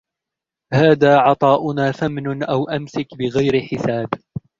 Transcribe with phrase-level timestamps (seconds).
[0.73, 4.09] هذا عطاؤنا فامنن أو أمسك بغير حساب